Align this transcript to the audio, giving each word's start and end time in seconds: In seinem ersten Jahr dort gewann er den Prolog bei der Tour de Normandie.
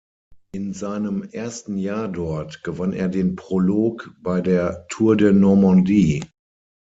In 0.51 0.73
seinem 0.73 1.21
ersten 1.21 1.77
Jahr 1.77 2.07
dort 2.07 2.63
gewann 2.63 2.91
er 2.91 3.07
den 3.07 3.35
Prolog 3.35 4.09
bei 4.23 4.41
der 4.41 4.87
Tour 4.89 5.15
de 5.15 5.31
Normandie. 5.31 6.23